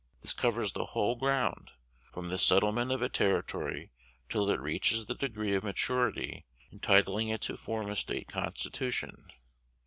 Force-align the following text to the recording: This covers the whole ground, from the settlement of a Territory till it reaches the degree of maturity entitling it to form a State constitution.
This 0.23 0.33
covers 0.33 0.71
the 0.73 0.83
whole 0.97 1.15
ground, 1.15 1.69
from 2.11 2.29
the 2.31 2.39
settlement 2.39 2.91
of 2.91 3.03
a 3.03 3.07
Territory 3.07 3.91
till 4.29 4.49
it 4.49 4.59
reaches 4.59 5.05
the 5.05 5.13
degree 5.13 5.53
of 5.53 5.63
maturity 5.63 6.43
entitling 6.71 7.27
it 7.29 7.41
to 7.41 7.55
form 7.55 7.87
a 7.87 7.95
State 7.95 8.27
constitution. 8.27 9.27